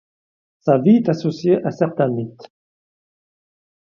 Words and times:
Sa 0.61 0.79
vie 0.79 0.95
est 0.95 1.09
associée 1.09 1.63
à 1.63 1.69
certains 1.69 2.09
mythes. 2.09 2.51